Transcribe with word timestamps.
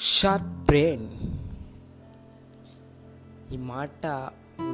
Sharp 0.00 0.46
brain. 0.46 1.08
ఈ 3.52 3.56
మాట 3.56 4.06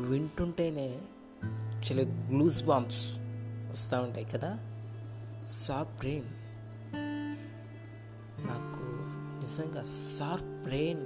వింటుంటేనే 0.06 0.98
చాలా 1.44 2.02
గ్లూస్ 2.02 2.64
బాంబ్స్ 2.64 3.18
వస్తూ 3.70 4.00
ఉంటాయి 4.00 4.24
కదా? 4.24 4.58
Sharp 5.66 5.98
brain. 5.98 6.24
నాకు 8.46 8.84
నిజంగా 9.40 9.84
షార్ప్ 9.84 10.62
బ్రెయిన్ 10.62 11.00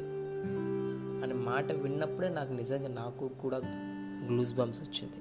అనే 1.25 1.35
మాట 1.35 1.73
విన్నప్పుడే 1.73 2.29
నాకు 2.29 2.53
నిజంగా 2.53 2.89
నాకు 2.89 3.29
కూడా 3.29 3.57
గ్లూస్ 4.27 4.53
బాంబ్స్ 4.53 4.81
వచ్చింది. 4.81 5.17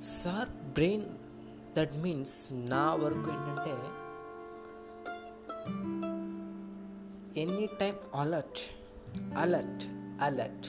షార్ప్ 0.00 0.72
బ్రెయిన్ 0.72 1.04
దట్ 1.78 1.96
మీన్స్ 1.96 2.70
నా 2.70 2.94
వరకు 2.94 3.18
ఏంటంటే 3.18 3.99
any 7.40 7.66
time 7.80 7.94
alert 8.14 8.60
alert 9.38 9.84
alert. 10.22 10.66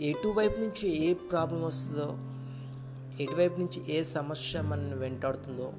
ఎటువైపు 0.00 0.60
నుంచి 0.60 0.86
ఏ 1.06 1.14
ప్రాబ్లం 1.14 1.62
వస్తుందో 1.62 2.08
ఎటువైపు 3.22 3.60
నుంచి 3.60 3.80
ఏ 3.94 4.04
సమస్య 4.04 4.60
మనల్ని 4.60 4.94
వెంటాడుతుందో 4.94 5.72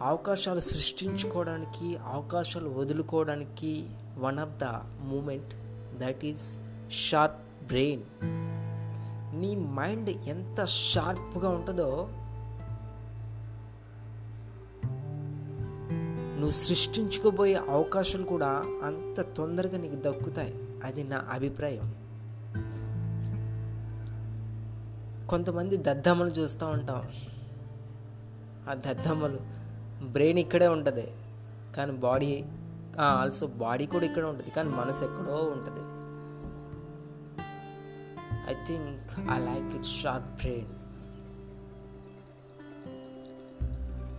అవకాశాలు 0.00 0.60
సృష్టించుకోవడానికి 0.60 1.96
అవకాశాలు 1.96 2.68
వదులుకోవడానికి 2.68 3.72
one 4.18 4.38
of 4.38 4.56
the 4.58 4.64
moment 5.04 5.54
that 5.98 6.24
is 6.24 6.58
sharp 6.90 7.66
brain 7.66 8.02
నీ 9.40 9.56
మైండ్ 9.56 10.10
ఎంత 10.10 10.64
షార్ప్గా 10.64 11.48
ఉంటుందో 11.48 11.90
నువ్వు 16.44 16.58
సృష్టించుకోబోయే 16.58 17.54
అవకాశాలు 17.54 18.24
కూడా 18.24 18.48
అంత 18.84 19.20
తొందరగా 19.20 19.78
నీకు 19.78 19.94
దక్కుతాయి. 19.94 20.54
అది 20.84 21.04
నా 21.04 21.26
అభిప్రాయం. 21.30 21.94
కొంతమంది 25.26 25.76
దద్దమ్మలు 25.76 26.28
చూస్తూ 26.28 26.66
ఉంటాం. 26.66 27.08
ఆ 28.70 28.74
దద్దమ్మలు 28.74 29.38
బ్రెయిన్ 30.04 30.38
ఇక్కడే 30.38 30.68
ఉంటుంది. 30.68 31.06
కానీ 31.76 31.92
బాడీ 31.92 32.44
ఆల్సో 33.00 33.46
బాడీ 33.46 33.86
కూడా 33.86 34.04
ఇక్కడే 34.04 34.26
ఉంటుంది. 34.26 34.50
కానీ 34.50 34.68
మనసు 34.68 35.04
ఎక్కడో 35.04 35.34
ఉంటుంది. 35.34 35.80
I 38.50 38.64
think 38.66 39.30
I 39.30 39.44
like 39.44 39.76
it 39.76 39.86
short 39.86 40.28
brain 40.28 40.66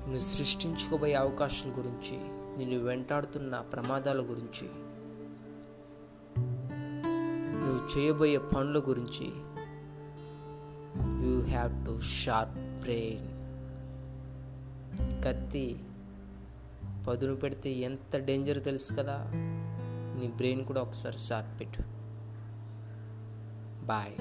నువ్వు 0.06 0.20
సృష్టించుకోబోయే 0.20 1.14
అవకాశాల 1.14 1.72
గురించి 1.78 2.18
నిన్ను 2.58 2.78
వెంటాడుతున్న 2.78 3.60
ప్రమాదాల 3.60 4.22
గురించి 4.22 4.68
నువ్వు 7.66 7.98
చేయబోయే 7.98 8.38
పనుల 8.38 8.80
గురించి 8.80 9.26
you 11.26 11.42
have 11.42 11.86
to 11.86 12.00
sharp 12.00 12.82
brain 12.82 13.28
కత్తి 15.24 15.80
పదును 17.08 17.36
పెడితే 17.36 17.72
ఎంత 17.72 18.18
డేంజర్ 18.18 18.64
తెలుసు 18.64 18.94
కదా? 18.94 19.32
నీ 20.20 20.28
బ్రెయిన్ 20.36 20.66
కూడా 20.66 20.82
ఒకసారి 20.82 21.18
షార్ప్ 21.18 21.60
పెట్టు. 21.60 21.82
బాయ్ 23.86 24.16